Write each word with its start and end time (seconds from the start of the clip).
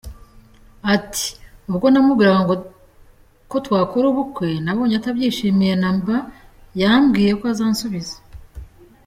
Ati” 0.95 1.27
Ubwo 1.69 1.85
namubwiraga 1.89 2.55
ko 3.49 3.57
twakora 3.65 4.05
ubukwe 4.09 4.47
nabonye 4.65 4.95
atabyishimiye 4.97 5.73
na 5.83 5.89
mba, 5.97 6.15
yambwiye 6.81 7.31
ko 7.39 7.43
azansubiza. 7.53 8.15